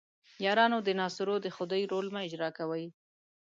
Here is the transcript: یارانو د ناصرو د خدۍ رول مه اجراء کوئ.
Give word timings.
یارانو 0.45 0.77
د 0.83 0.89
ناصرو 0.99 1.35
د 1.41 1.47
خدۍ 1.55 1.81
رول 1.91 2.07
مه 2.13 2.21
اجراء 2.27 2.51
کوئ. 2.59 2.85